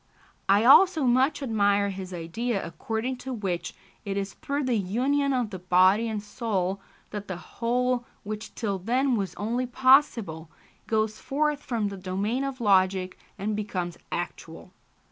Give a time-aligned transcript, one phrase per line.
[0.49, 5.51] I also much admire his idea according to which it is through the union of
[5.51, 6.81] the body and soul
[7.11, 10.49] that the whole, which till then was only possible,
[10.87, 14.73] goes forth from the domain of logic and becomes actual.